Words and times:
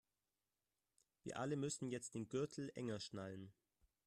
Wir 1.21 1.37
alle 1.37 1.55
müssen 1.57 1.87
jetzt 1.91 2.15
den 2.15 2.27
Gürtel 2.27 2.71
enger 2.73 2.99
schnallen. 2.99 3.53